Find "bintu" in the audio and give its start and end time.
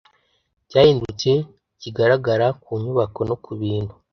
3.59-3.93